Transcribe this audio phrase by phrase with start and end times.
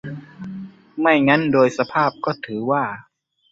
[0.99, 2.83] ไม่งั้นโดยสภาพก็ถือว่า